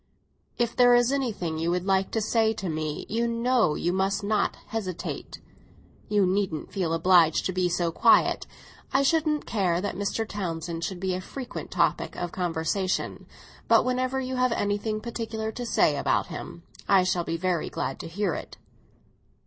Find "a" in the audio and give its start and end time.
11.13-11.21